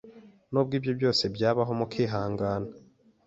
nubwo 0.51 0.73
ibyo 0.79 0.91
byose 0.99 1.23
byabaho 1.35 1.71
mukihangana. 1.79 2.69